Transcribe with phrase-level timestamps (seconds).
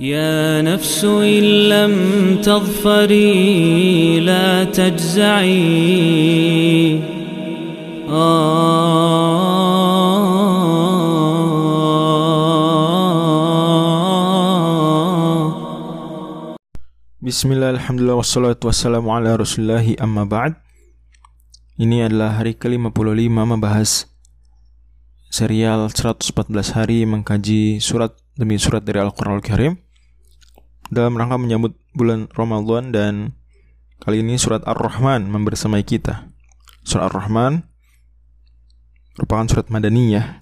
[0.00, 1.94] يا نفس إن لم
[2.42, 5.62] تظفري لا تجزعي
[17.22, 20.58] Bismillah, Alhamdulillah, wassalatu wassalamu ala rasulillahi amma ba'd
[21.78, 24.10] Ini adalah hari ke-55 membahas
[25.32, 29.80] serial 114 hari mengkaji surat demi surat dari Al-Quran Al-Karim
[30.87, 33.13] dalam rangka menyambut bulan Ramadan dan
[33.99, 36.31] kali ini surat Ar-Rahman membersamai kita.
[36.87, 37.65] Surat Ar-Rahman
[39.17, 40.39] merupakan surat Madaniyah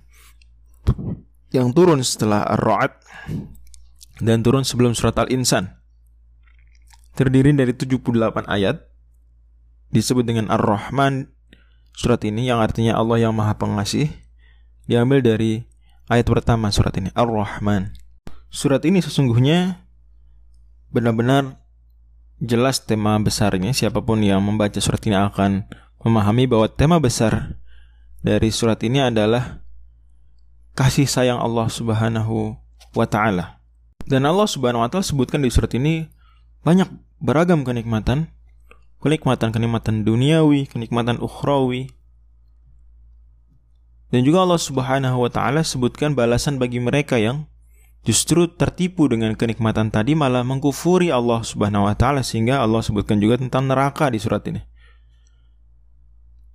[1.56, 2.94] yang turun setelah Ar-Ra'd
[4.22, 5.72] dan turun sebelum surat Al-Insan.
[7.16, 8.12] Terdiri dari 78
[8.52, 8.84] ayat
[9.96, 11.32] disebut dengan Ar-Rahman
[11.96, 14.12] surat ini yang artinya Allah yang Maha Pengasih
[14.86, 15.64] diambil dari
[16.12, 17.96] ayat pertama surat ini Ar-Rahman.
[18.52, 19.85] Surat ini sesungguhnya
[20.96, 21.60] benar-benar
[22.40, 25.68] jelas tema besarnya siapa pun yang membaca surat ini akan
[26.00, 27.60] memahami bahwa tema besar
[28.24, 29.60] dari surat ini adalah
[30.72, 32.56] kasih sayang Allah Subhanahu
[32.96, 33.60] wa taala.
[34.08, 36.08] Dan Allah Subhanahu wa taala sebutkan di surat ini
[36.64, 36.88] banyak
[37.20, 38.32] beragam kenikmatan,
[39.04, 41.92] kenikmatan-kenikmatan duniawi, kenikmatan ukhrawi.
[44.14, 47.50] Dan juga Allah Subhanahu wa taala sebutkan balasan bagi mereka yang
[48.06, 53.42] justru tertipu dengan kenikmatan tadi malah mengkufuri Allah Subhanahu wa taala sehingga Allah sebutkan juga
[53.42, 54.62] tentang neraka di surat ini.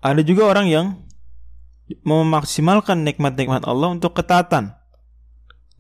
[0.01, 0.87] Ada juga orang yang
[2.07, 4.79] memaksimalkan nikmat-nikmat Allah untuk ketaatan.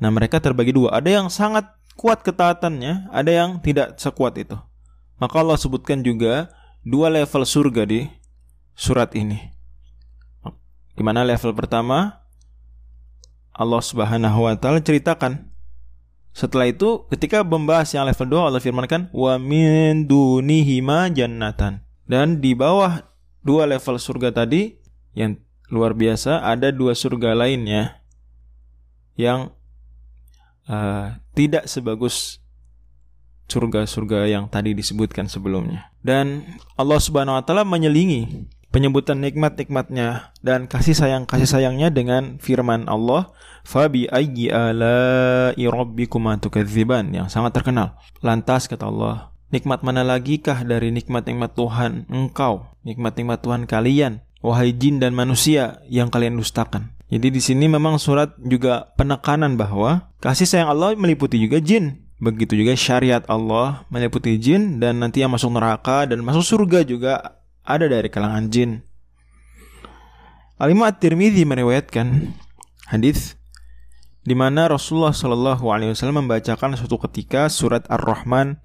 [0.03, 0.99] Nah, mereka terbagi dua.
[0.99, 4.59] Ada yang sangat kuat ketaatannya, ada yang tidak sekuat itu.
[5.23, 6.51] Maka Allah sebutkan juga
[6.83, 8.11] dua level surga di
[8.75, 9.39] surat ini.
[10.97, 12.21] Di mana level pertama
[13.53, 15.50] Allah Subhanahu wa taala ceritakan
[16.31, 21.83] setelah itu ketika membahas yang level 2 Allah firmankan wa min dunihima jannatan.
[22.11, 23.07] Dan di bawah
[23.41, 24.75] dua level surga tadi
[25.15, 25.39] yang
[25.71, 28.03] luar biasa ada dua surga lainnya
[29.15, 29.55] yang
[30.67, 32.43] uh, tidak sebagus
[33.51, 35.91] surga-surga yang tadi disebutkan sebelumnya.
[36.03, 36.47] Dan
[36.79, 43.35] Allah Subhanahu wa taala menyelingi penyebutan nikmat-nikmatnya dan kasih sayang kasih sayangnya dengan firman Allah
[43.67, 47.99] fabi ayyi ala'i rabbikuma tukadziban yang sangat terkenal.
[48.23, 52.71] Lantas kata Allah nikmat mana lagi kah dari nikmat-nikmat Tuhan engkau?
[52.87, 56.95] Nikmat-nikmat Tuhan kalian wahai jin dan manusia yang kalian dustakan.
[57.11, 62.53] Jadi di sini memang surat juga penekanan bahwa kasih sayang Allah meliputi juga jin Begitu
[62.53, 67.87] juga syariat Allah meliputi jin dan nanti yang masuk neraka dan masuk surga juga ada
[67.87, 68.85] dari kalangan jin.
[70.61, 72.37] Al-Imam At-Tirmidzi meriwayatkan
[72.93, 73.41] hadis
[74.21, 78.61] di mana Rasulullah Shallallahu alaihi wasallam membacakan suatu ketika surat Ar-Rahman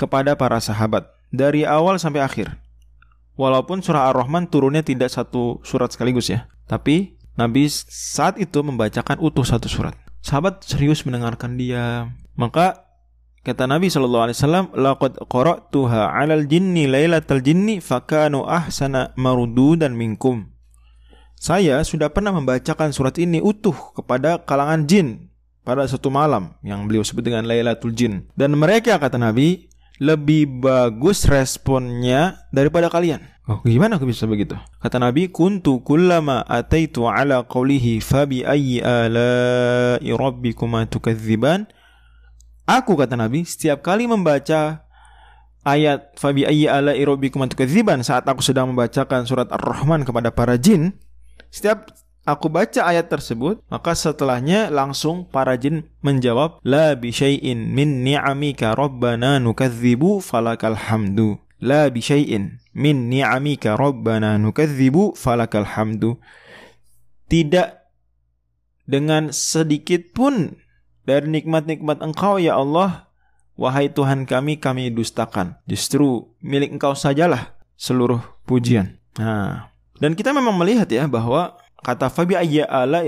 [0.00, 2.56] kepada para sahabat dari awal sampai akhir.
[3.34, 9.42] Walaupun surah Ar-Rahman turunnya tidak satu surat sekaligus ya, tapi Nabi saat itu membacakan utuh
[9.42, 9.98] satu surat.
[10.22, 12.14] Sahabat serius mendengarkan dia.
[12.38, 12.83] Maka
[13.44, 20.48] Kata Nabi sallallahu alaihi wasallam, "Laqad qara'tuha 'alal jinni lailatal jinni fakanu ahsana marududan minkum."
[21.36, 25.28] Saya sudah pernah membacakan surat ini utuh kepada kalangan jin
[25.60, 28.32] pada satu malam yang beliau sebut dengan Lailatul Jin.
[28.32, 29.68] Dan mereka kata Nabi
[30.00, 33.20] lebih bagus responnya daripada kalian.
[33.44, 34.56] Oh, gimana aku bisa begitu?
[34.80, 41.68] Kata Nabi, "Kuntu kullama ataitu ala qawlihi fabi ayyi ala'i rabbikuma tukadziban?"
[42.64, 44.88] Aku kata Nabi, setiap kali membaca
[45.68, 50.96] ayat Fabi ayyi ala irobikum tukadziban saat aku sedang membacakan surat Ar-Rahman kepada para jin,
[51.52, 51.92] setiap
[52.24, 58.72] aku baca ayat tersebut, maka setelahnya langsung para jin menjawab, La bi syai'in min ni'amika
[58.72, 61.36] rabbana nukadzibu falakal hamdu.
[61.60, 66.16] La bi syai'in min ni'amika rabbana nukadzibu falakal hamdu.
[67.28, 67.68] Tidak
[68.88, 70.63] dengan sedikit pun
[71.04, 73.08] dari nikmat-nikmat engkau ya Allah,
[73.54, 75.60] wahai Tuhan kami, kami dustakan.
[75.68, 78.98] Justru milik engkau sajalah seluruh pujian.
[79.20, 79.70] Nah,
[80.02, 83.04] dan kita memang melihat ya bahwa kata fabi ayya ala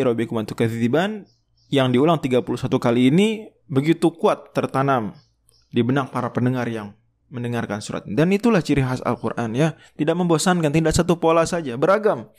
[0.47, 1.26] tukadziban
[1.73, 2.47] yang diulang 31
[2.79, 5.19] kali ini begitu kuat tertanam
[5.75, 6.94] di benak para pendengar yang
[7.26, 8.06] mendengarkan surat.
[8.06, 12.31] Dan itulah ciri khas Al-Qur'an ya, tidak membosankan, tidak satu pola saja, beragam.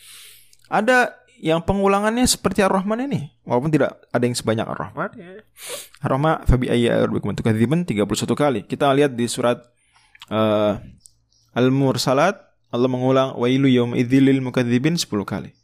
[0.71, 3.31] Ada yang pengulangannya seperti Ar-Rahman ini.
[3.45, 5.29] Walaupun tidak ada yang sebanyak Ar-Rahman ya.
[6.01, 8.59] Ar-Rahman fabi ayya rabbikum tukadziban 31 kali.
[8.65, 9.61] Kita lihat di surat
[10.33, 10.77] uh,
[11.57, 15.55] Al-Mursalat Allah mengulang wailu yaum idzilil mukadzibin 10 kali.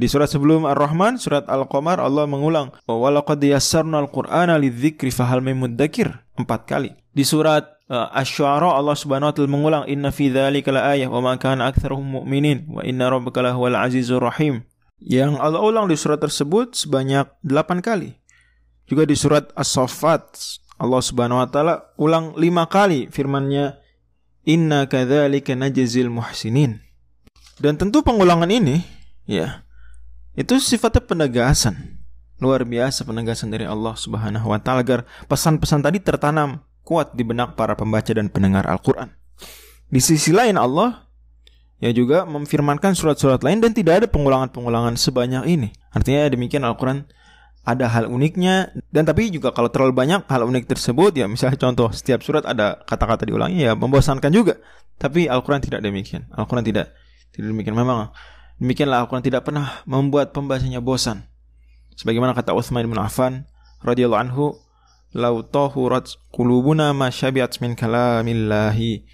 [0.00, 6.08] Di surat sebelum Ar-Rahman, surat Al-Qamar Allah mengulang, "Wa laqad yassarna al-Qur'ana lidzikri fahal mudzakir?"
[6.40, 6.96] Empat kali.
[7.12, 11.32] Di surat uh, Asy-Syu'ara Allah Subhanahu wa taala mengulang, "Inna fi dzalika laayah wa ma
[11.36, 14.64] kana aktsaruhum mu'minin wa inna rabbaka lahuwal azizur rahim."
[15.00, 18.10] Yang Allah ulang di surat tersebut sebanyak delapan kali.
[18.84, 20.36] Juga di surat As-Saffat
[20.80, 23.80] Allah Subhanahu wa taala ulang lima kali firman-Nya,
[24.48, 26.80] "Inna kadzalika najzil muhsinin."
[27.60, 28.80] Dan tentu pengulangan ini
[29.28, 29.64] ya
[30.36, 32.00] itu sifatnya penegasan.
[32.40, 37.56] Luar biasa penegasan dari Allah Subhanahu wa taala agar pesan-pesan tadi tertanam kuat di benak
[37.56, 39.12] para pembaca dan pendengar Al-Qur'an.
[39.92, 41.09] Di sisi lain Allah
[41.80, 45.68] ya juga memfirmankan surat-surat lain dan tidak ada pengulangan-pengulangan sebanyak ini.
[45.90, 47.08] Artinya demikian Al-Qur'an
[47.64, 51.92] ada hal uniknya dan tapi juga kalau terlalu banyak hal unik tersebut ya misalnya contoh
[51.92, 54.60] setiap surat ada kata-kata diulangi ya membosankan juga.
[55.00, 56.28] Tapi Al-Qur'an tidak demikian.
[56.36, 56.92] Al-Qur'an tidak
[57.32, 58.12] tidak demikian memang
[58.60, 61.24] Demikianlah Al-Quran tidak pernah membuat pembacanya bosan.
[61.96, 63.48] Sebagaimana kata Uthman bin Affan
[63.80, 64.60] radhiyallahu anhu,
[65.16, 69.08] "Lau tahurat qulubuna ma syabiat min kalamillahi."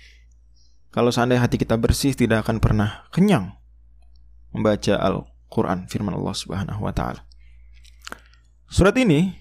[0.96, 3.52] Kalau seandainya hati kita bersih tidak akan pernah kenyang
[4.56, 7.20] membaca Al-Quran firman Allah Subhanahu wa taala.
[8.72, 9.36] Surat ini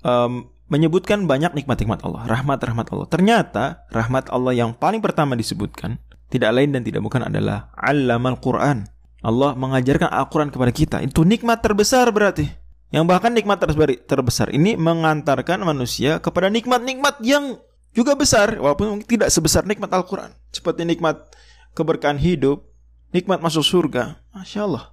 [0.00, 3.06] um, menyebutkan banyak nikmat-nikmat Allah, rahmat-rahmat Allah.
[3.12, 6.00] Ternyata rahmat Allah yang paling pertama disebutkan
[6.32, 8.08] tidak lain dan tidak bukan adalah al
[8.40, 8.88] Quran.
[9.20, 10.96] Allah mengajarkan Al-Quran kepada kita.
[11.04, 12.48] Itu nikmat terbesar berarti.
[12.88, 13.60] Yang bahkan nikmat
[14.08, 17.60] terbesar ini mengantarkan manusia kepada nikmat-nikmat yang
[17.96, 20.34] juga besar walaupun tidak sebesar nikmat Al-Quran.
[20.50, 21.30] Seperti nikmat
[21.74, 22.66] keberkahan hidup,
[23.14, 24.22] nikmat masuk surga.
[24.34, 24.84] Masya Allah.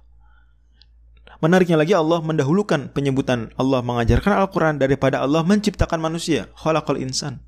[1.38, 6.50] Menariknya lagi Allah mendahulukan penyebutan Allah mengajarkan Al-Quran daripada Allah menciptakan manusia.
[6.58, 7.46] Khalaqal insan.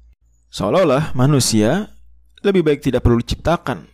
[0.55, 1.91] Seolah-olah manusia
[2.41, 3.85] lebih baik tidak perlu diciptakan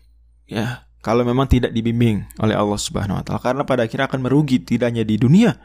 [0.47, 4.63] ya kalau memang tidak dibimbing oleh Allah Subhanahu wa taala karena pada akhirnya akan merugi
[4.63, 5.59] tidak hanya di dunia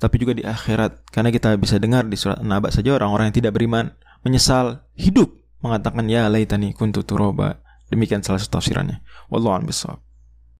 [0.00, 3.52] tapi juga di akhirat karena kita bisa dengar di surat An-Naba saja orang-orang yang tidak
[3.54, 3.92] beriman
[4.22, 7.62] menyesal hidup mengatakan ya laitani kuntu turoba.
[7.92, 9.04] Demikian salah satu tafsirannya.
[9.28, 9.68] Wallahu a'lam